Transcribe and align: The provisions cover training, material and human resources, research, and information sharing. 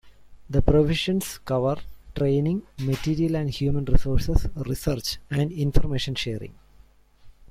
The 0.49 0.63
provisions 0.63 1.37
cover 1.37 1.75
training, 2.15 2.63
material 2.79 3.35
and 3.35 3.51
human 3.51 3.85
resources, 3.85 4.47
research, 4.55 5.19
and 5.29 5.51
information 5.51 6.15
sharing. 6.15 6.55